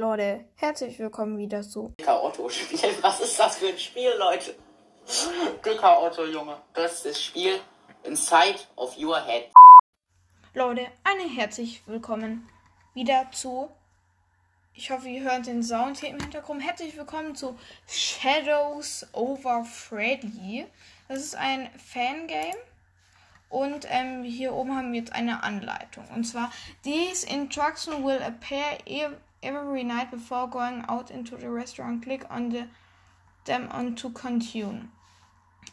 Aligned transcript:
Leute, 0.00 0.46
herzlich 0.56 0.98
willkommen 0.98 1.36
wieder 1.36 1.60
zu 1.60 1.92
Dicker 2.00 2.24
Otto-Spiel. 2.24 2.78
Was 3.02 3.20
ist 3.20 3.38
das 3.38 3.58
für 3.58 3.66
ein 3.66 3.78
Spiel, 3.78 4.10
Leute? 4.18 4.56
Dicker 5.62 6.02
Otto, 6.02 6.24
Junge. 6.24 6.56
Das 6.72 6.94
ist 6.94 7.04
das 7.04 7.22
Spiel 7.22 7.60
Inside 8.04 8.60
of 8.76 8.96
Your 8.96 9.22
Head. 9.22 9.50
Leute, 10.54 10.86
eine 11.04 11.28
herzlich 11.28 11.82
willkommen 11.86 12.48
wieder 12.94 13.30
zu. 13.30 13.70
Ich 14.72 14.90
hoffe, 14.90 15.06
ihr 15.06 15.20
hört 15.20 15.46
den 15.46 15.62
Sound 15.62 15.98
hier 15.98 16.08
im 16.08 16.18
Hintergrund. 16.18 16.62
Herzlich 16.62 16.96
willkommen 16.96 17.34
zu 17.34 17.58
Shadows 17.86 19.06
over 19.12 19.66
Freddy. 19.66 20.66
Das 21.08 21.18
ist 21.18 21.36
ein 21.36 21.68
Fangame. 21.76 22.56
Und 23.50 23.86
ähm, 23.90 24.22
hier 24.22 24.54
oben 24.54 24.74
haben 24.74 24.94
wir 24.94 25.00
jetzt 25.00 25.12
eine 25.12 25.42
Anleitung. 25.42 26.08
Und 26.14 26.24
zwar, 26.24 26.50
these 26.84 27.26
instructions 27.26 28.02
will 28.02 28.22
appear 28.22 28.78
every 29.42 29.84
night 29.84 30.10
before 30.10 30.48
going 30.48 30.84
out 30.88 31.10
into 31.10 31.36
the 31.36 31.50
restaurant. 31.50 32.02
Click 32.02 32.24
on 32.30 32.50
the, 32.50 32.66
them 33.44 33.68
on 33.70 33.94
to 33.96 34.10
continue. 34.10 34.88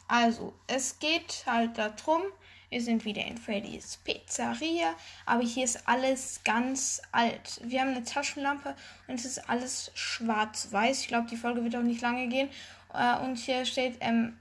Also, 0.09 0.53
es 0.67 0.99
geht 0.99 1.43
halt 1.45 1.77
darum, 1.77 2.21
wir 2.69 2.81
sind 2.81 3.05
wieder 3.05 3.25
in 3.25 3.37
Freddy's 3.37 3.97
Pizzeria, 4.03 4.93
aber 5.25 5.43
hier 5.43 5.63
ist 5.63 5.87
alles 5.87 6.41
ganz 6.43 7.01
alt. 7.11 7.61
Wir 7.63 7.81
haben 7.81 7.89
eine 7.89 8.03
Taschenlampe 8.03 8.75
und 9.07 9.15
es 9.15 9.25
ist 9.25 9.49
alles 9.49 9.91
schwarz-weiß. 9.95 11.01
Ich 11.01 11.07
glaube, 11.07 11.27
die 11.29 11.37
Folge 11.37 11.63
wird 11.63 11.75
auch 11.75 11.81
nicht 11.81 12.01
lange 12.01 12.27
gehen. 12.27 12.49
Äh, 12.93 13.17
und 13.19 13.37
hier 13.37 13.65
steht, 13.65 13.97
ähm, 14.01 14.37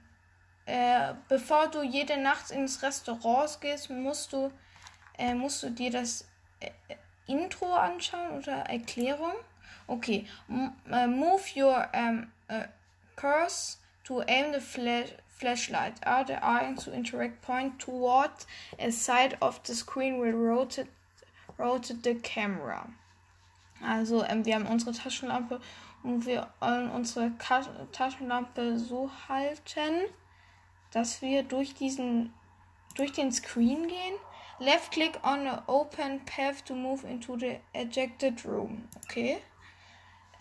äh, 0.65 1.13
bevor 1.29 1.67
du 1.69 1.81
jede 1.81 2.17
Nacht 2.17 2.51
ins 2.51 2.83
Restaurant 2.83 3.61
gehst, 3.61 3.89
musst 3.89 4.33
du, 4.33 4.51
äh, 5.17 5.33
musst 5.33 5.63
du 5.63 5.71
dir 5.71 5.91
das 5.91 6.25
äh, 6.59 6.71
Intro 7.27 7.73
anschauen 7.73 8.37
oder 8.37 8.63
Erklärung. 8.69 9.33
Okay, 9.87 10.27
M 10.49 10.73
äh, 10.91 11.07
move 11.07 11.41
your 11.55 11.87
ähm, 11.93 12.31
äh, 12.47 12.67
cursor 13.15 13.77
to 14.03 14.21
aim 14.27 14.53
the 14.53 14.59
flash 14.59 15.13
flashlight. 15.37 16.05
Are 16.05 16.25
the 16.25 16.43
eye 16.43 16.73
to 16.83 16.91
interact 16.91 17.41
point 17.41 17.79
toward 17.79 18.31
a 18.79 18.91
side 18.91 19.37
of 19.41 19.59
the 19.65 19.75
screen 19.75 20.19
will 20.19 20.33
rotate 20.33 20.89
rotate 21.57 22.03
the 22.03 22.15
camera. 22.15 22.89
Also 23.81 24.23
ähm, 24.23 24.45
wir 24.45 24.55
haben 24.55 24.65
unsere 24.65 24.91
Taschenlampe 24.91 25.59
und 26.03 26.25
wir 26.25 26.47
wollen 26.59 26.89
unsere 26.89 27.31
Ka 27.31 27.61
Taschenlampe 27.91 28.79
so 28.79 29.11
halten, 29.27 30.05
dass 30.91 31.21
wir 31.21 31.43
durch 31.43 31.73
diesen 31.75 32.33
durch 32.95 33.11
den 33.11 33.31
Screen 33.31 33.87
gehen. 33.87 34.15
Left 34.59 34.91
click 34.91 35.17
on 35.23 35.43
the 35.43 35.61
open 35.67 36.21
path 36.25 36.65
to 36.65 36.73
move 36.73 37.03
into 37.03 37.37
the 37.37 37.59
ejected 37.75 38.43
room. 38.43 38.87
Okay. 39.05 39.41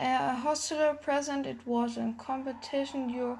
Uh, 0.00 0.34
hostile 0.34 0.94
present. 0.94 1.46
It 1.46 1.66
was 1.66 1.96
in 1.96 2.14
competition. 2.14 3.10
Your 3.10 3.38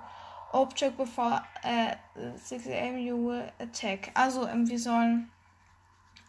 object 0.53 0.97
before 0.97 1.41
uh, 1.65 1.95
6 2.37 2.67
am 2.69 2.99
you 2.99 3.17
will 3.17 3.51
attack. 3.59 4.11
Also 4.15 4.47
ähm, 4.47 4.69
wir 4.69 4.79
sollen 4.79 5.31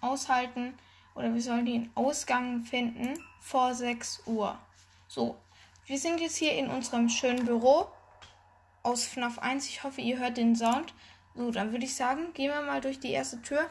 aushalten 0.02 0.74
oder 1.16 1.34
wir 1.34 1.42
sollen 1.42 1.66
den 1.66 1.90
Ausgang 1.96 2.64
finden 2.64 3.20
vor 3.40 3.74
6 3.74 4.24
Uhr. 4.28 4.58
So, 5.08 5.38
wir 5.86 5.98
sind 5.98 6.20
jetzt 6.20 6.38
hier 6.38 6.54
in 6.54 6.70
unserem 6.70 7.10
schönen 7.10 7.46
Büro 7.46 7.88
aus 8.84 9.06
FNAF 9.06 9.40
1. 9.40 9.68
Ich 9.68 9.84
hoffe, 9.84 10.02
ihr 10.02 10.20
hört 10.20 10.38
den 10.38 10.56
Sound. 10.56 10.94
So, 11.36 11.52
dann 11.52 11.72
würde 11.72 11.86
ich 11.86 11.96
sagen, 11.96 12.34
gehen 12.34 12.52
wir 12.52 12.62
mal 12.62 12.82
durch 12.82 13.00
die 13.00 13.12
erste 13.12 13.42
Tür. 13.42 13.70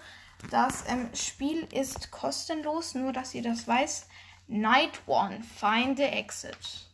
Das 0.50 0.84
ähm, 0.88 1.08
Spiel 1.14 1.66
ist 1.72 2.10
kostenlos, 2.10 2.94
nur 2.94 3.12
dass 3.12 3.34
ihr 3.34 3.42
das 3.42 3.66
weiß. 3.66 4.08
Night 4.48 5.00
One, 5.06 5.42
find 5.42 5.96
the 5.96 6.04
exit. 6.04 6.86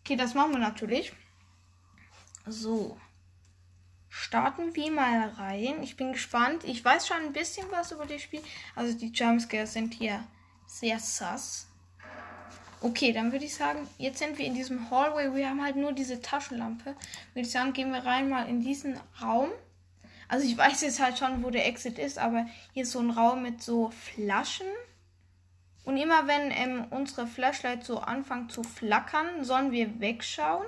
Okay, 0.00 0.16
das 0.16 0.34
machen 0.34 0.52
wir 0.52 0.58
natürlich. 0.58 1.12
So. 2.46 2.98
Starten 4.08 4.74
wir 4.74 4.90
mal 4.90 5.28
rein. 5.28 5.82
Ich 5.82 5.96
bin 5.96 6.12
gespannt. 6.12 6.64
Ich 6.64 6.84
weiß 6.84 7.06
schon 7.06 7.18
ein 7.18 7.32
bisschen 7.32 7.70
was 7.70 7.92
über 7.92 8.06
das 8.06 8.22
Spiel. 8.22 8.42
Also 8.74 8.98
die 8.98 9.12
Jumpscares 9.12 9.72
sind 9.72 9.94
hier 9.94 10.26
sehr 10.66 10.98
sass. 10.98 11.68
Okay, 12.80 13.12
dann 13.12 13.30
würde 13.30 13.44
ich 13.44 13.54
sagen, 13.54 13.86
jetzt 13.98 14.18
sind 14.18 14.38
wir 14.38 14.46
in 14.46 14.54
diesem 14.54 14.90
Hallway. 14.90 15.34
Wir 15.34 15.50
haben 15.50 15.62
halt 15.62 15.76
nur 15.76 15.92
diese 15.92 16.22
Taschenlampe. 16.22 16.96
Würde 17.34 17.46
ich 17.46 17.50
sagen, 17.50 17.72
gehen 17.72 17.92
wir 17.92 18.04
rein 18.04 18.28
mal 18.28 18.48
in 18.48 18.62
diesen 18.62 18.98
Raum. 19.20 19.50
Also 20.30 20.46
ich 20.46 20.56
weiß 20.56 20.82
jetzt 20.82 21.00
halt 21.00 21.18
schon, 21.18 21.42
wo 21.42 21.50
der 21.50 21.66
Exit 21.66 21.98
ist, 21.98 22.16
aber 22.16 22.46
hier 22.72 22.84
ist 22.84 22.92
so 22.92 23.00
ein 23.00 23.10
Raum 23.10 23.42
mit 23.42 23.60
so 23.60 23.90
Flaschen. 23.90 24.68
Und 25.82 25.96
immer 25.96 26.28
wenn 26.28 26.52
ähm, 26.52 26.86
unsere 26.90 27.26
Flashlight 27.26 27.82
so 27.82 27.98
anfangen 27.98 28.48
zu 28.48 28.62
flackern, 28.62 29.42
sollen 29.44 29.72
wir 29.72 29.98
wegschauen. 29.98 30.64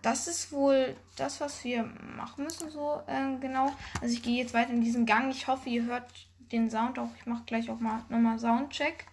Das 0.00 0.26
ist 0.26 0.52
wohl 0.52 0.96
das, 1.16 1.42
was 1.42 1.62
wir 1.64 1.82
machen 2.16 2.44
müssen, 2.44 2.70
so 2.70 3.02
äh, 3.08 3.36
genau. 3.40 3.74
Also 4.00 4.14
ich 4.14 4.22
gehe 4.22 4.42
jetzt 4.42 4.54
weiter 4.54 4.70
in 4.70 4.80
diesen 4.80 5.04
Gang. 5.04 5.30
Ich 5.30 5.46
hoffe, 5.46 5.68
ihr 5.68 5.82
hört 5.84 6.10
den 6.50 6.70
Sound 6.70 6.98
auch. 6.98 7.10
Ich 7.18 7.26
mache 7.26 7.44
gleich 7.44 7.68
auch 7.68 7.78
mal 7.78 8.06
nochmal 8.08 8.38
Soundcheck. 8.38 9.04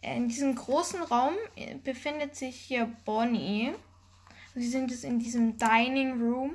In 0.00 0.28
diesem 0.28 0.54
großen 0.54 1.02
Raum 1.02 1.34
befindet 1.84 2.34
sich 2.34 2.56
hier 2.56 2.90
Bonnie. 3.04 3.74
Wir 4.54 4.70
sind 4.70 4.90
jetzt 4.90 5.04
in 5.04 5.18
diesem 5.18 5.58
Dining 5.58 6.18
Room 6.22 6.54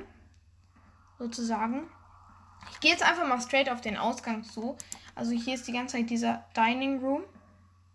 sozusagen. 1.22 1.88
Ich 2.72 2.80
gehe 2.80 2.92
jetzt 2.92 3.04
einfach 3.04 3.28
mal 3.28 3.40
straight 3.40 3.70
auf 3.70 3.82
den 3.82 3.98
Ausgang 3.98 4.44
zu. 4.44 4.76
Also 5.16 5.32
hier 5.32 5.54
ist 5.54 5.68
die 5.68 5.72
ganze 5.72 5.98
Zeit 5.98 6.10
dieser 6.10 6.46
Dining 6.56 7.00
Room. 7.00 7.24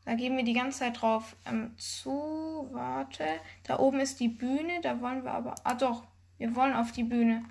Da 0.04 0.14
gehen 0.14 0.37
wir 0.37 0.44
die 0.44 0.53
ganze 0.53 0.81
Zeit 0.81 1.00
drauf 1.00 1.34
ähm, 1.44 1.76
zu. 1.76 2.69
Warte. 2.70 3.26
Da 3.64 3.78
oben 3.78 4.00
ist 4.00 4.20
die 4.20 4.28
Bühne. 4.28 4.81
Da 4.82 5.00
wollen 5.00 5.25
wir 5.25 5.32
aber. 5.32 5.56
Ah 5.64 5.75
doch, 5.75 6.04
wir 6.38 6.54
wollen 6.54 6.75
auf 6.75 6.92
die 6.92 7.03
Bühne. 7.03 7.44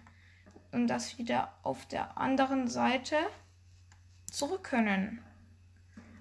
Und 0.71 0.87
das 0.87 1.17
wieder 1.17 1.53
auf 1.63 1.85
der 1.85 2.17
anderen 2.17 2.67
Seite 2.67 3.17
zurück 4.31 4.63
können. 4.63 5.21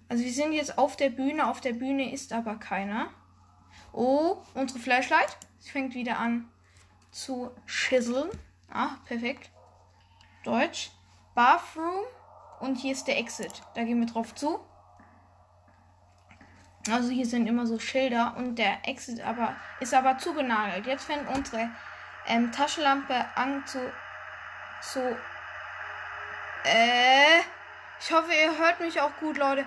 Also 0.09 0.25
wir 0.25 0.32
sind 0.32 0.53
jetzt 0.53 0.78
auf 0.78 0.97
der 0.97 1.10
Bühne. 1.10 1.48
Auf 1.48 1.60
der 1.60 1.75
Bühne 1.75 2.12
ist 2.12 2.32
aber 2.32 2.56
keiner. 2.56 3.10
Oh, 3.92 4.38
unsere 4.54 4.81
Flashlight. 4.81 5.36
Sie 5.60 5.71
fängt 5.71 5.94
wieder 5.94 6.19
an 6.19 6.48
zu 7.12 7.53
schizzeln. 7.66 8.28
Ah, 8.74 8.98
perfekt. 9.06 9.50
Deutsch. 10.44 10.90
Bathroom. 11.34 12.04
Und 12.60 12.76
hier 12.76 12.92
ist 12.92 13.06
der 13.06 13.18
Exit. 13.18 13.62
Da 13.74 13.84
gehen 13.84 14.00
wir 14.00 14.06
drauf 14.06 14.34
zu. 14.34 14.60
Also 16.90 17.08
hier 17.08 17.24
sind 17.24 17.46
immer 17.46 17.66
so 17.66 17.78
Schilder 17.78 18.34
und 18.36 18.56
der 18.56 18.86
Exit 18.86 19.22
aber 19.22 19.54
ist 19.80 19.94
aber 19.94 20.18
zugenagelt. 20.18 20.86
Jetzt 20.86 21.04
fängt 21.04 21.28
unsere 21.28 21.70
ähm, 22.26 22.52
Taschenlampe 22.52 23.24
an 23.36 23.66
zu 23.66 23.78
zu 24.82 25.00
äh 26.64 27.41
ich 28.00 28.12
hoffe, 28.12 28.32
ihr 28.34 28.58
hört 28.58 28.80
mich 28.80 29.00
auch 29.00 29.16
gut, 29.18 29.38
Leute. 29.38 29.64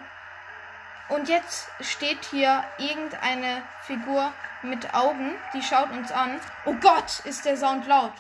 Und 1.10 1.28
jetzt 1.28 1.70
steht 1.80 2.24
hier 2.26 2.64
irgendeine 2.78 3.64
Figur 3.82 4.32
mit 4.62 4.94
Augen, 4.94 5.34
die 5.54 5.64
schaut 5.64 5.90
uns 5.92 6.12
an. 6.12 6.40
Oh 6.66 6.76
Gott, 6.76 7.22
ist 7.26 7.46
der 7.46 7.58
Sound 7.58 7.88
laut. 7.88 8.14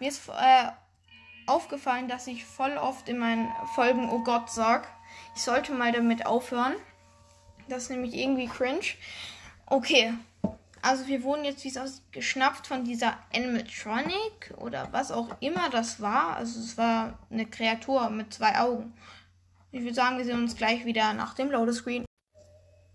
Mir 0.00 0.08
ist 0.08 0.28
äh, 0.28 0.68
aufgefallen, 1.46 2.08
dass 2.08 2.26
ich 2.26 2.44
voll 2.44 2.76
oft 2.76 3.08
in 3.08 3.18
meinen 3.18 3.48
Folgen 3.74 4.08
Oh 4.10 4.22
Gott 4.22 4.50
sag. 4.50 4.88
Ich 5.34 5.42
sollte 5.42 5.72
mal 5.72 5.92
damit 5.92 6.26
aufhören. 6.26 6.74
Das 7.68 7.84
ist 7.84 7.90
nämlich 7.90 8.14
irgendwie 8.14 8.46
cringe. 8.46 8.84
Okay. 9.66 10.14
Also 10.80 11.08
wir 11.08 11.24
wurden 11.24 11.44
jetzt, 11.44 11.64
wie 11.64 11.74
geschnappt 12.12 12.68
von 12.68 12.84
dieser 12.84 13.18
Animatronic 13.34 14.54
oder 14.58 14.88
was 14.92 15.10
auch 15.10 15.36
immer 15.40 15.70
das 15.70 16.00
war. 16.00 16.36
Also 16.36 16.60
es 16.60 16.78
war 16.78 17.18
eine 17.30 17.46
Kreatur 17.46 18.08
mit 18.10 18.32
zwei 18.32 18.58
Augen. 18.60 18.94
Ich 19.72 19.82
würde 19.82 19.94
sagen, 19.94 20.18
wir 20.18 20.24
sehen 20.24 20.42
uns 20.42 20.56
gleich 20.56 20.84
wieder 20.84 21.12
nach 21.14 21.34
dem 21.34 21.50
Loader-Screen. 21.50 22.04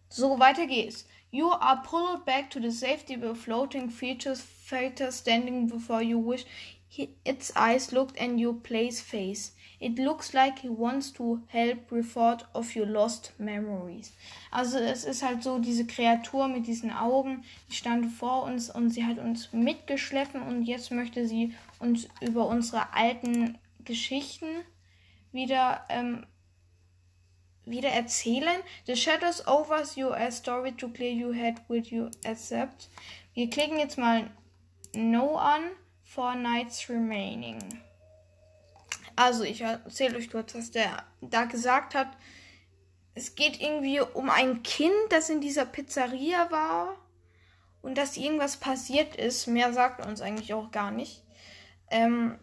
So, 0.10 0.40
weiter 0.40 0.66
geht's. 0.66 1.06
You 1.30 1.50
are 1.50 1.82
pulled 1.84 2.26
back 2.26 2.50
to 2.52 2.60
the 2.60 2.70
safety 2.70 3.18
of 3.24 3.40
floating 3.40 3.90
features 3.90 4.40
factor 4.40 5.12
standing 5.12 5.68
before 5.68 6.02
you 6.02 6.20
wish 6.20 6.46
he, 6.96 7.10
its 7.26 7.52
eyes 7.56 7.92
looked 7.92 8.20
and 8.20 8.40
your 8.40 8.54
place 8.54 9.02
face. 9.02 9.54
It 9.80 9.98
looks 9.98 10.34
like 10.34 10.60
he 10.60 10.70
wants 10.70 11.12
to 11.14 11.42
help 11.48 11.92
report 11.92 12.46
of 12.54 12.76
your 12.76 12.86
lost 12.86 13.32
memories. 13.40 14.14
Also 14.52 14.78
es 14.78 15.04
ist 15.04 15.24
halt 15.24 15.42
so, 15.42 15.58
diese 15.58 15.88
Kreatur 15.88 16.48
mit 16.48 16.68
diesen 16.68 16.92
Augen, 16.92 17.44
die 17.68 17.76
stand 17.76 18.12
vor 18.12 18.44
uns 18.44 18.70
und 18.70 18.92
sie 18.92 19.04
hat 19.04 19.18
uns 19.18 19.52
mitgeschleppt 19.52 20.36
und 20.36 20.66
jetzt 20.66 20.92
möchte 20.92 21.28
sie 21.28 21.56
uns 21.80 22.08
über 22.22 22.48
unsere 22.48 22.94
alten 22.94 23.58
Geschichten 23.84 24.46
wieder 25.32 25.84
ähm, 25.90 26.28
wieder 27.66 27.90
erzählen. 27.90 28.62
The 28.86 28.96
shadows 28.96 29.48
overs 29.48 29.96
you 29.96 30.10
a 30.10 30.30
story 30.32 30.74
to 30.74 30.90
clear 30.90 31.12
your 31.12 31.34
head 31.34 31.56
will 31.70 31.82
you 31.82 32.12
accept. 32.24 32.90
Wir 33.34 33.50
klicken 33.50 33.80
jetzt 33.80 33.98
mal 33.98 34.30
No 34.94 35.38
an 35.38 35.72
for 36.14 36.36
nights 36.36 36.90
remaining. 36.90 37.60
Also 39.16 39.44
ich 39.44 39.62
erzähle 39.62 40.18
euch 40.18 40.30
kurz, 40.30 40.54
was 40.56 40.72
der 40.72 41.04
da 41.22 41.46
gesagt 41.46 41.96
hat. 41.96 42.08
es 43.16 43.36
geht 43.36 43.62
irgendwie 43.62 44.00
um 44.02 44.30
ein 44.30 44.64
Kind, 44.64 44.94
das 45.10 45.30
in 45.30 45.40
dieser 45.40 45.66
Pizzeria 45.66 46.50
war 46.52 46.98
und 47.82 47.98
dass 47.98 48.18
irgendwas 48.18 48.58
passiert 48.58 49.16
ist. 49.16 49.48
Mehr 49.48 49.72
sagt 49.74 50.06
uns 50.06 50.22
eigentlich 50.22 50.54
auch 50.54 50.72
gar 50.72 50.90
nicht. 50.92 51.24
Ähm, 51.92 52.40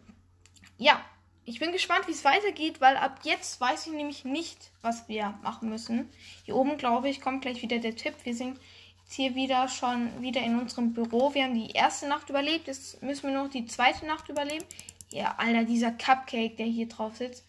ja, 0.77 1.03
ich 1.43 1.59
bin 1.59 1.73
gespannt, 1.73 2.07
wie 2.07 2.13
es 2.13 2.23
weitergeht, 2.23 2.79
weil 2.79 2.95
ab 2.95 3.19
jetzt 3.23 3.59
weiß 3.59 3.87
ich 3.87 3.93
nämlich 3.93 4.23
nicht, 4.23 4.71
was 4.81 5.09
wir 5.09 5.37
machen 5.43 5.69
müssen. 5.69 6.09
Hier 6.45 6.55
oben, 6.55 6.77
glaube 6.77 7.09
ich, 7.09 7.19
kommt 7.19 7.41
gleich 7.41 7.61
wieder 7.61 7.79
der 7.79 7.95
Tipp. 7.95 8.15
Wir 8.23 8.35
sind 8.35 8.59
hier 9.13 9.35
wieder 9.35 9.67
schon 9.67 10.21
wieder 10.21 10.41
in 10.41 10.59
unserem 10.59 10.93
Büro. 10.93 11.33
Wir 11.33 11.43
haben 11.45 11.53
die 11.53 11.71
erste 11.71 12.07
Nacht 12.07 12.29
überlebt. 12.29 12.67
Jetzt 12.67 13.01
müssen 13.01 13.29
wir 13.29 13.41
noch 13.41 13.49
die 13.49 13.65
zweite 13.65 14.05
Nacht 14.05 14.29
überleben. 14.29 14.65
Ja, 15.09 15.35
Alter, 15.37 15.63
dieser 15.63 15.91
Cupcake, 15.91 16.55
der 16.57 16.65
hier 16.65 16.87
drauf 16.87 17.17
sitzt. 17.17 17.45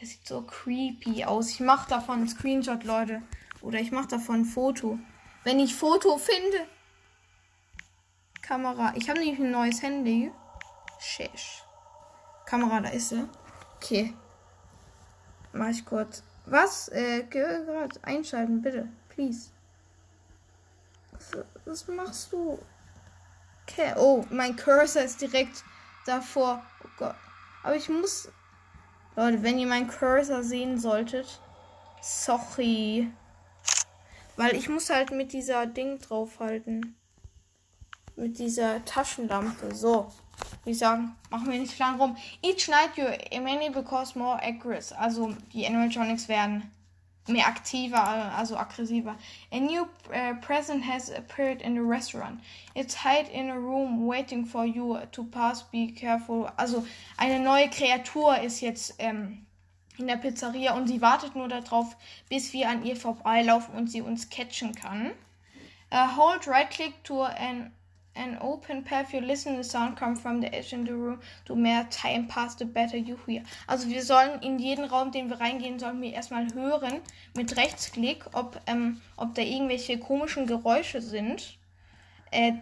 Der 0.00 0.08
sieht 0.08 0.26
so 0.26 0.42
creepy 0.42 1.24
aus. 1.24 1.50
Ich 1.50 1.60
mache 1.60 1.88
davon 1.88 2.18
einen 2.18 2.28
Screenshot, 2.28 2.84
Leute. 2.84 3.22
Oder 3.60 3.80
ich 3.80 3.92
mache 3.92 4.08
davon 4.08 4.40
ein 4.40 4.44
Foto. 4.44 4.98
Wenn 5.44 5.60
ich 5.60 5.74
Foto 5.74 6.18
finde. 6.18 6.66
Kamera. 8.42 8.92
Ich 8.96 9.08
habe 9.08 9.20
nämlich 9.20 9.38
ein 9.38 9.50
neues 9.50 9.82
Handy. 9.82 10.30
Sheesh. 10.98 11.62
Kamera, 12.46 12.80
da 12.80 12.90
ist 12.90 13.10
sie. 13.10 13.28
Okay. 13.76 14.14
Mach 15.52 15.68
ich 15.68 15.84
kurz. 15.84 16.22
Was? 16.46 16.88
Äh, 16.88 17.24
gerade 17.30 18.02
einschalten, 18.02 18.60
bitte. 18.60 18.88
Please. 19.08 19.53
Was, 21.64 21.88
machst 21.88 22.32
du? 22.32 22.58
Okay. 23.62 23.94
Oh, 23.96 24.24
mein 24.30 24.56
Cursor 24.56 25.02
ist 25.02 25.20
direkt 25.20 25.64
davor. 26.06 26.62
Oh 26.82 26.88
Gott. 26.98 27.14
Aber 27.62 27.76
ich 27.76 27.88
muss 27.88 28.28
Leute, 29.16 29.42
wenn 29.42 29.58
ihr 29.58 29.66
meinen 29.66 29.88
Cursor 29.88 30.42
sehen 30.42 30.78
solltet, 30.78 31.40
sorry. 32.02 33.10
Weil 34.36 34.56
ich 34.56 34.68
muss 34.68 34.90
halt 34.90 35.12
mit 35.12 35.32
dieser 35.32 35.66
Ding 35.66 35.98
draufhalten. 36.00 36.96
Mit 38.16 38.38
dieser 38.38 38.84
Taschenlampe. 38.84 39.74
So. 39.74 40.12
Wie 40.64 40.74
sagen, 40.74 41.14
machen 41.30 41.50
wir 41.50 41.58
nicht 41.58 41.78
lang 41.78 42.00
rum. 42.00 42.16
Each 42.42 42.68
night 42.68 42.96
you 42.96 43.04
many 43.40 43.70
because 43.70 44.18
more 44.18 44.40
accurate. 44.42 44.96
Also 44.98 45.34
die 45.52 45.66
animatronics 45.66 46.28
werden 46.28 46.70
mehr 47.26 47.46
aktiver, 47.46 48.02
also 48.36 48.56
aggressiver. 48.56 49.16
A 49.50 49.60
new 49.60 49.86
uh, 50.12 50.34
present 50.40 50.84
has 50.84 51.10
appeared 51.10 51.62
in 51.62 51.74
the 51.74 51.82
restaurant. 51.82 52.40
It's 52.74 52.94
hide 52.94 53.28
in 53.28 53.50
a 53.50 53.58
room 53.58 54.06
waiting 54.06 54.44
for 54.44 54.64
you 54.64 54.98
to 55.12 55.24
pass. 55.24 55.62
Be 55.62 55.92
careful. 55.92 56.50
Also 56.56 56.84
eine 57.16 57.42
neue 57.42 57.68
Kreatur 57.70 58.38
ist 58.38 58.60
jetzt 58.60 58.94
ähm, 58.98 59.46
in 59.96 60.06
der 60.06 60.16
Pizzeria 60.16 60.74
und 60.74 60.88
sie 60.88 61.00
wartet 61.00 61.36
nur 61.36 61.48
darauf, 61.48 61.96
bis 62.28 62.52
wir 62.52 62.68
an 62.68 62.84
ihr 62.84 62.96
vorbeilaufen 62.96 63.74
und 63.74 63.90
sie 63.90 64.02
uns 64.02 64.28
catchen 64.28 64.74
kann. 64.74 65.12
Uh, 65.92 66.16
hold 66.16 66.48
right 66.48 66.70
click 66.70 67.04
to 67.04 67.22
an 67.22 67.72
an 68.16 68.38
open 68.40 68.84
path, 68.84 69.12
you 69.12 69.20
listen 69.20 69.56
the 69.56 69.64
sound 69.64 69.96
come 69.96 70.16
from 70.16 70.40
the 70.40 70.54
edge 70.54 70.72
in 70.72 70.84
the 70.84 70.94
room. 70.94 71.20
Do 71.46 71.54
more 71.56 71.86
time 71.90 72.28
pass, 72.28 72.54
the 72.54 72.64
better 72.64 72.96
you 72.96 73.18
hear. 73.26 73.42
Also 73.66 73.88
wir 73.88 74.02
sollen 74.02 74.40
in 74.42 74.58
jeden 74.58 74.84
Raum, 74.84 75.10
den 75.10 75.28
wir 75.28 75.40
reingehen, 75.40 75.78
sollen 75.78 76.00
wir 76.00 76.12
erstmal 76.12 76.52
hören 76.54 77.00
mit 77.34 77.56
Rechtsklick, 77.56 78.24
ob, 78.32 78.60
ähm, 78.66 79.00
ob 79.16 79.34
da 79.34 79.42
irgendwelche 79.42 79.98
komischen 79.98 80.46
Geräusche 80.46 81.00
sind. 81.02 81.58
Äh, 82.30 82.52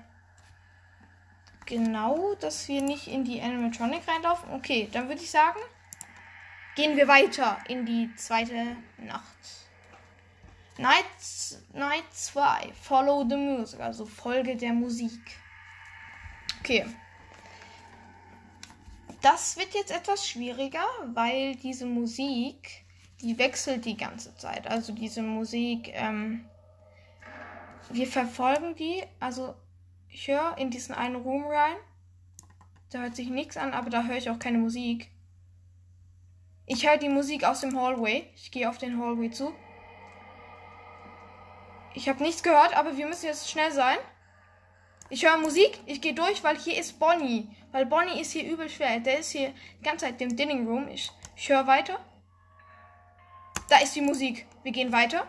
genau, 1.66 2.34
dass 2.40 2.68
wir 2.68 2.82
nicht 2.82 3.06
in 3.08 3.24
die 3.24 3.40
Animatronic 3.40 4.06
reinlaufen. 4.08 4.52
Okay, 4.52 4.88
dann 4.92 5.08
würde 5.08 5.22
ich 5.22 5.30
sagen, 5.30 5.60
gehen 6.76 6.96
wir 6.96 7.08
weiter 7.08 7.58
in 7.68 7.84
die 7.84 8.10
zweite 8.16 8.76
Nacht. 8.98 9.62
Night, 10.78 11.04
Night 11.74 12.04
2, 12.12 12.72
Follow 12.80 13.26
the 13.28 13.36
Music, 13.36 13.78
also 13.80 14.06
Folge 14.06 14.56
der 14.56 14.72
Musik. 14.72 15.20
Okay. 16.62 16.86
Das 19.20 19.56
wird 19.56 19.74
jetzt 19.74 19.90
etwas 19.90 20.28
schwieriger, 20.28 20.84
weil 21.12 21.56
diese 21.56 21.86
Musik, 21.86 22.84
die 23.20 23.36
wechselt 23.36 23.84
die 23.84 23.96
ganze 23.96 24.36
Zeit. 24.36 24.68
Also 24.68 24.92
diese 24.92 25.22
Musik, 25.22 25.90
ähm, 25.92 26.44
wir 27.90 28.06
verfolgen 28.06 28.76
die. 28.76 29.02
Also 29.18 29.56
ich 30.08 30.28
höre 30.28 30.56
in 30.56 30.70
diesen 30.70 30.94
einen 30.94 31.16
Room 31.16 31.46
rein. 31.46 31.76
Da 32.90 33.00
hört 33.00 33.16
sich 33.16 33.28
nichts 33.28 33.56
an, 33.56 33.74
aber 33.74 33.90
da 33.90 34.04
höre 34.04 34.18
ich 34.18 34.30
auch 34.30 34.38
keine 34.38 34.58
Musik. 34.58 35.10
Ich 36.66 36.86
höre 36.88 36.96
die 36.96 37.08
Musik 37.08 37.42
aus 37.42 37.62
dem 37.62 37.76
Hallway. 37.76 38.30
Ich 38.36 38.52
gehe 38.52 38.68
auf 38.68 38.78
den 38.78 39.00
Hallway 39.00 39.32
zu. 39.32 39.52
Ich 41.94 42.08
habe 42.08 42.22
nichts 42.22 42.44
gehört, 42.44 42.76
aber 42.76 42.96
wir 42.96 43.08
müssen 43.08 43.26
jetzt 43.26 43.50
schnell 43.50 43.72
sein. 43.72 43.98
Ich 45.12 45.26
höre 45.26 45.36
Musik, 45.36 45.78
ich 45.84 46.00
gehe 46.00 46.14
durch, 46.14 46.42
weil 46.42 46.56
hier 46.56 46.78
ist 46.78 46.98
Bonnie. 46.98 47.46
Weil 47.70 47.84
Bonnie 47.84 48.18
ist 48.18 48.32
hier 48.32 48.50
übel 48.50 48.70
schwer. 48.70 48.98
Der 48.98 49.18
ist 49.18 49.32
hier 49.32 49.52
die 49.78 49.82
ganze 49.82 50.06
Zeit 50.06 50.18
im 50.22 50.34
Dining 50.34 50.66
Room. 50.66 50.88
Ich, 50.88 51.12
ich 51.36 51.50
höre 51.50 51.66
weiter. 51.66 52.02
Da 53.68 53.76
ist 53.80 53.94
die 53.94 54.00
Musik. 54.00 54.46
Wir 54.62 54.72
gehen 54.72 54.90
weiter. 54.90 55.26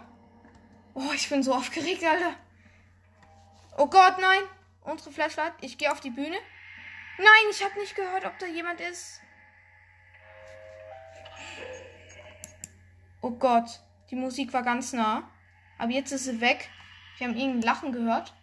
Oh, 0.94 1.12
ich 1.14 1.28
bin 1.28 1.44
so 1.44 1.54
aufgeregt, 1.54 2.02
Alter. 2.02 2.34
Oh 3.78 3.88
Gott, 3.88 4.20
nein. 4.22 4.44
Unsere 4.86 5.12
Flashlight. 5.12 5.52
Ich 5.60 5.78
gehe 5.78 5.92
auf 5.92 6.00
die 6.00 6.12
Bühne. 6.12 6.38
Nein, 7.18 7.52
ich 7.52 7.62
habe 7.62 7.78
nicht 7.78 7.94
gehört, 7.94 8.26
ob 8.26 8.40
da 8.40 8.46
jemand 8.46 8.80
ist. 8.80 9.20
Oh 13.20 13.32
Gott, 13.32 13.82
die 14.12 14.16
Musik 14.16 14.54
war 14.54 14.64
ganz 14.64 14.94
nah. 14.94 15.30
Aber 15.78 15.92
jetzt 15.92 16.14
ist 16.14 16.24
sie 16.24 16.40
weg. 16.40 16.70
Wir 17.18 17.28
haben 17.28 17.36
irgendein 17.36 17.64
Lachen 17.64 17.92
gehört. 17.92 18.34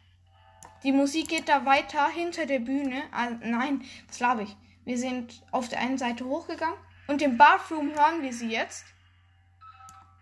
Die 0.82 0.92
Musik 0.92 1.28
geht 1.28 1.48
da 1.48 1.66
weiter 1.66 2.08
hinter 2.08 2.46
der 2.46 2.60
Bühne. 2.60 3.02
Ah, 3.12 3.30
nein, 3.40 3.84
was 4.08 4.16
glaube 4.16 4.44
ich? 4.44 4.56
Wir 4.84 4.96
sind 4.96 5.42
auf 5.50 5.68
der 5.68 5.80
einen 5.80 5.98
Seite 5.98 6.24
hochgegangen 6.24 6.78
und 7.06 7.20
im 7.20 7.36
Bathroom 7.36 7.90
hören 7.94 8.22
wir 8.22 8.32
sie 8.32 8.50
jetzt. 8.50 8.84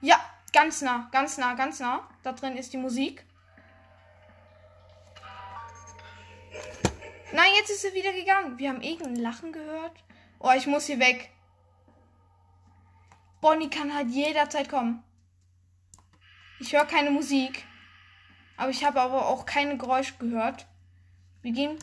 Ja, 0.01 0.19
ganz 0.53 0.83
nah, 0.83 1.09
ganz 1.13 1.39
nah, 1.39 1.55
ganz 1.55 1.79
nah. 1.81 2.09
Da 2.23 2.33
drin 2.33 2.57
ist 2.57 2.73
die 2.73 2.79
Musik. 2.79 3.25
Nein, 7.33 7.51
jetzt 7.57 7.71
ist 7.71 7.83
sie 7.83 7.95
wieder 7.95 8.13
gegangen. 8.13 8.59
Wir 8.59 8.71
haben 8.71 8.81
irgendein 8.81 9.17
Lachen 9.17 9.53
gehört. 9.53 9.93
Oh, 10.41 10.51
ich 10.57 10.67
muss 10.67 10.87
hier 10.87 10.99
weg. 10.99 11.31
Bonnie 13.41 13.71
kann 13.71 13.95
halt 13.95 14.09
jederzeit 14.09 14.69
kommen. 14.69 15.05
Ich 16.59 16.73
höre 16.73 16.87
keine 16.87 17.11
Musik. 17.11 17.65
Aber 18.59 18.71
ich 18.71 18.85
habe 18.85 19.01
aber 19.01 19.29
auch 19.29 19.47
keine 19.47 19.79
Geräusche 19.79 20.15
gehört. 20.19 20.67
Wir 21.43 21.53
gehen 21.53 21.79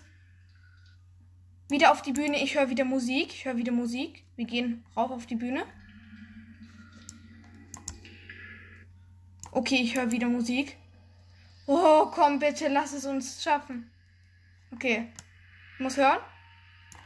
wieder 1.70 1.92
auf 1.92 2.02
die 2.02 2.12
Bühne. 2.12 2.44
Ich 2.44 2.56
höre 2.56 2.70
wieder 2.70 2.86
Musik. 2.86 3.34
Ich 3.34 3.46
höre 3.46 3.58
wieder 3.58 3.72
Musik. 3.72 4.24
Wir 4.36 4.46
gehen 4.46 4.86
rauf 4.96 5.10
auf 5.10 5.26
die 5.26 5.36
Bühne. 5.36 5.66
Okay, 9.52 9.78
ich 9.78 9.96
höre 9.96 10.12
wieder 10.12 10.28
Musik. 10.28 10.78
Oh, 11.66 12.08
komm 12.14 12.40
bitte, 12.40 12.68
lass 12.68 12.92
es 12.92 13.06
uns 13.06 13.42
schaffen. 13.42 13.90
Okay. 14.72 15.08
Ich 15.76 15.80
muss 15.80 15.96
hören. 15.96 16.20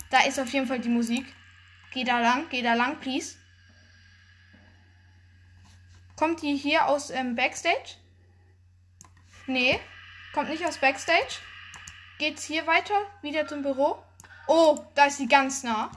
Da 0.09 0.23
ist 0.23 0.39
auf 0.39 0.51
jeden 0.51 0.65
Fall 0.65 0.79
die 0.79 0.89
Musik. 0.89 1.25
Geh 1.93 2.03
da 2.03 2.19
lang, 2.19 2.49
geh 2.49 2.63
da 2.63 2.73
lang, 2.73 2.99
please. 2.99 3.37
Kommt 6.15 6.41
die 6.41 6.55
hier 6.55 6.87
aus 6.87 7.11
ähm, 7.11 7.35
Backstage? 7.35 7.97
Nee, 9.49 9.79
kommt 10.31 10.49
nicht 10.49 10.63
aus 10.63 10.77
Backstage. 10.77 11.39
Geht's 12.19 12.43
hier 12.43 12.67
weiter? 12.67 12.93
Wieder 13.23 13.47
zum 13.47 13.63
Büro? 13.63 13.97
Oh, 14.45 14.85
da 14.93 15.05
ist 15.05 15.17
sie 15.17 15.27
ganz 15.27 15.63
nah. 15.63 15.89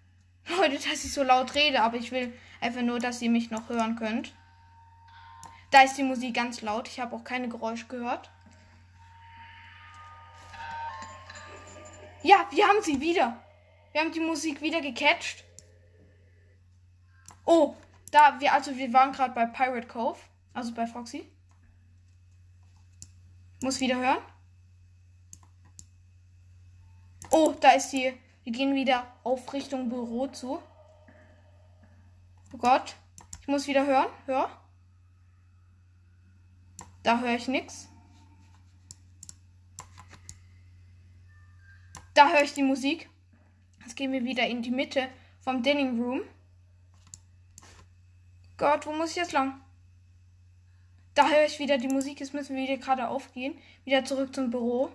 Leute, 0.48 0.76
dass 0.76 1.04
ich 1.04 1.12
so 1.12 1.22
laut 1.22 1.54
rede, 1.54 1.82
aber 1.82 1.98
ich 1.98 2.12
will 2.12 2.32
einfach 2.62 2.80
nur, 2.80 2.98
dass 3.00 3.20
ihr 3.20 3.28
mich 3.28 3.50
noch 3.50 3.68
hören 3.68 3.96
könnt. 3.96 4.34
Da 5.70 5.82
ist 5.82 5.98
die 5.98 6.02
Musik 6.02 6.34
ganz 6.34 6.62
laut. 6.62 6.88
Ich 6.88 6.98
habe 6.98 7.14
auch 7.14 7.24
keine 7.24 7.50
Geräusche 7.50 7.84
gehört. 7.88 8.30
Ja, 12.22 12.46
wir 12.52 12.66
haben 12.66 12.82
sie 12.82 13.02
wieder. 13.02 13.38
Wir 13.92 14.00
haben 14.00 14.12
die 14.12 14.20
Musik 14.20 14.62
wieder 14.62 14.80
gecatcht. 14.80 15.44
Oh, 17.44 17.76
da 18.10 18.40
wir 18.40 18.54
also 18.54 18.74
wir 18.74 18.94
waren 18.94 19.12
gerade 19.12 19.34
bei 19.34 19.44
Pirate 19.44 19.88
Cove, 19.88 20.18
also 20.54 20.72
bei 20.72 20.86
Foxy. 20.86 21.33
Muss 23.64 23.80
wieder 23.80 23.96
hören. 23.96 24.22
Oh, 27.30 27.54
da 27.58 27.70
ist 27.70 27.92
sie. 27.92 28.12
Wir 28.42 28.52
gehen 28.52 28.74
wieder 28.74 29.06
auf 29.22 29.50
Richtung 29.54 29.88
Büro 29.88 30.26
zu. 30.26 30.60
Oh 32.52 32.58
Gott. 32.58 32.94
Ich 33.40 33.48
muss 33.48 33.66
wieder 33.66 33.86
hören. 33.86 34.08
Hör. 34.26 34.50
Da 37.04 37.20
höre 37.20 37.36
ich 37.36 37.48
nichts. 37.48 37.88
Da 42.12 42.28
höre 42.28 42.42
ich 42.42 42.52
die 42.52 42.62
Musik. 42.62 43.08
Jetzt 43.80 43.96
gehen 43.96 44.12
wir 44.12 44.24
wieder 44.24 44.46
in 44.46 44.60
die 44.60 44.72
Mitte 44.72 45.08
vom 45.40 45.62
Dining 45.62 45.98
Room. 46.02 46.20
Gott, 48.58 48.84
wo 48.84 48.92
muss 48.92 49.12
ich 49.12 49.16
jetzt 49.16 49.32
lang? 49.32 49.63
Da 51.14 51.28
höre 51.28 51.44
ich 51.44 51.58
wieder 51.58 51.78
die 51.78 51.88
Musik. 51.88 52.20
Jetzt 52.20 52.34
müssen 52.34 52.56
wir 52.56 52.64
wieder 52.64 52.76
gerade 52.76 53.08
aufgehen. 53.08 53.56
Wieder 53.84 54.04
zurück 54.04 54.34
zum 54.34 54.50
Büro. 54.50 54.90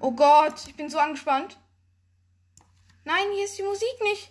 Oh 0.00 0.12
Gott, 0.12 0.66
ich 0.66 0.74
bin 0.76 0.88
so 0.88 0.98
angespannt. 0.98 1.58
Nein, 3.04 3.24
hier 3.34 3.44
ist 3.44 3.58
die 3.58 3.62
Musik 3.62 4.00
nicht. 4.02 4.30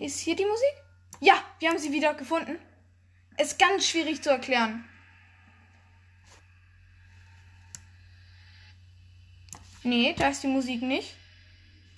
Ist 0.00 0.18
hier 0.18 0.34
die 0.34 0.44
Musik? 0.44 0.74
Ja, 1.20 1.42
wir 1.60 1.68
haben 1.68 1.78
sie 1.78 1.92
wieder 1.92 2.14
gefunden. 2.14 2.58
Ist 3.36 3.58
ganz 3.58 3.86
schwierig 3.86 4.22
zu 4.22 4.30
erklären. 4.30 4.84
Nee, 9.84 10.14
da 10.18 10.28
ist 10.28 10.42
die 10.42 10.48
Musik 10.48 10.82
nicht. 10.82 11.14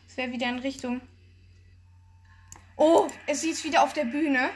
Es 0.06 0.18
wäre 0.18 0.30
wieder 0.30 0.50
in 0.50 0.58
Richtung. 0.58 1.00
Oh, 2.76 3.08
es 3.26 3.40
sieht 3.40 3.64
wieder 3.64 3.82
auf 3.82 3.94
der 3.94 4.04
Bühne. 4.04 4.50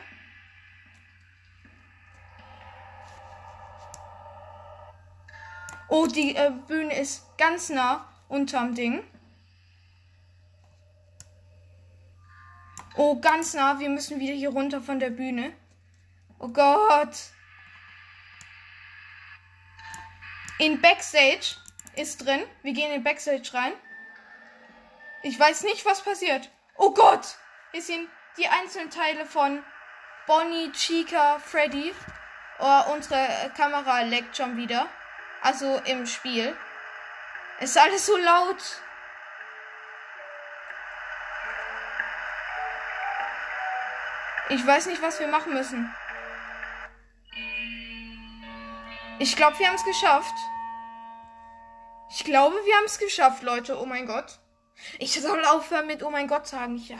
Oh, 5.88 6.06
die 6.06 6.34
äh, 6.34 6.50
Bühne 6.66 6.98
ist 6.98 7.24
ganz 7.36 7.68
nah 7.68 8.08
unterm 8.28 8.74
Ding. 8.74 9.04
Oh, 12.96 13.20
ganz 13.20 13.54
nah. 13.54 13.78
Wir 13.80 13.88
müssen 13.88 14.20
wieder 14.20 14.34
hier 14.34 14.50
runter 14.50 14.80
von 14.80 15.00
der 15.00 15.10
Bühne. 15.10 15.52
Oh 16.38 16.48
Gott. 16.48 17.16
In 20.58 20.80
Backstage 20.80 21.56
ist 21.96 22.24
drin. 22.24 22.44
Wir 22.62 22.72
gehen 22.72 22.92
in 22.92 23.02
Backstage 23.02 23.52
rein. 23.52 23.72
Ich 25.22 25.38
weiß 25.38 25.64
nicht, 25.64 25.84
was 25.84 26.02
passiert. 26.02 26.50
Oh 26.76 26.92
Gott. 26.92 27.36
Wir 27.72 27.82
sehen 27.82 28.08
die 28.38 28.46
einzelnen 28.46 28.90
Teile 28.90 29.26
von 29.26 29.62
Bonnie, 30.26 30.70
Chica, 30.72 31.38
Freddy. 31.38 31.92
Oh, 32.58 32.92
unsere 32.92 33.52
Kamera 33.56 34.02
leckt 34.02 34.36
schon 34.36 34.56
wieder. 34.56 34.88
Also 35.44 35.78
im 35.84 36.06
Spiel. 36.06 36.56
Ist 37.60 37.76
alles 37.76 38.06
so 38.06 38.16
laut. 38.16 38.56
Ich 44.48 44.66
weiß 44.66 44.86
nicht, 44.86 45.02
was 45.02 45.20
wir 45.20 45.28
machen 45.28 45.52
müssen. 45.52 45.94
Ich 49.18 49.36
glaube, 49.36 49.58
wir 49.58 49.68
haben 49.68 49.74
es 49.76 49.84
geschafft. 49.84 50.34
Ich 52.10 52.24
glaube, 52.24 52.56
wir 52.64 52.76
haben 52.76 52.86
es 52.86 52.98
geschafft, 52.98 53.42
Leute. 53.42 53.78
Oh 53.78 53.84
mein 53.86 54.06
Gott. 54.06 54.38
Ich 54.98 55.20
soll 55.20 55.44
aufhören 55.44 55.86
mit 55.86 56.02
Oh 56.02 56.10
mein 56.10 56.26
Gott 56.26 56.46
sagen. 56.46 56.76
Ich. 56.76 56.94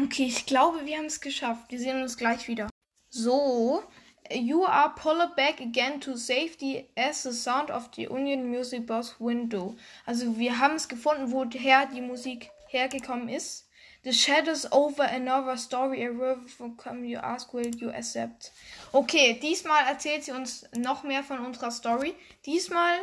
Okay, 0.00 0.26
ich 0.26 0.46
glaube, 0.46 0.86
wir 0.86 0.98
haben 0.98 1.06
es 1.06 1.20
geschafft. 1.20 1.64
Wir 1.68 1.80
sehen 1.80 2.00
uns 2.00 2.16
gleich 2.16 2.46
wieder. 2.46 2.70
So, 3.10 3.82
you 4.30 4.64
are 4.64 4.94
pulled 4.94 5.34
back 5.36 5.60
again 5.60 6.00
to 6.00 6.16
safety 6.16 6.88
as 6.96 7.22
the 7.22 7.32
sound 7.32 7.70
of 7.70 7.90
the 7.94 8.02
Union 8.02 8.50
Music 8.50 8.86
Box 8.86 9.16
window. 9.18 9.74
Also 10.06 10.36
wir 10.38 10.58
haben 10.58 10.76
es 10.76 10.88
gefunden, 10.88 11.32
woher 11.32 11.86
die 11.86 12.00
Musik 12.00 12.50
hergekommen 12.68 13.28
ist. 13.28 13.66
The 14.04 14.12
shadows 14.12 14.66
over 14.72 15.04
another 15.04 15.56
story 15.56 16.04
a 16.04 16.10
river 16.10 16.42
from 16.48 16.76
come 16.76 17.04
you 17.04 17.18
ask 17.18 17.52
will 17.54 17.72
you 17.76 17.90
accept. 17.90 18.50
Okay, 18.92 19.38
diesmal 19.40 19.86
erzählt 19.86 20.24
sie 20.24 20.32
uns 20.32 20.66
noch 20.74 21.04
mehr 21.04 21.22
von 21.22 21.38
unserer 21.38 21.70
Story. 21.70 22.14
Diesmal 22.44 22.98